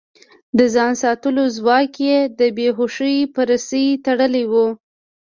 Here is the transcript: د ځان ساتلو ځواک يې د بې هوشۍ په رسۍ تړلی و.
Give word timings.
د 0.57 0.59
ځان 0.73 0.93
ساتلو 1.03 1.43
ځواک 1.57 1.93
يې 2.07 2.19
د 2.39 2.41
بې 2.57 2.67
هوشۍ 2.77 3.17
په 3.33 3.41
رسۍ 3.49 3.85
تړلی 4.05 4.43
و. 4.51 4.53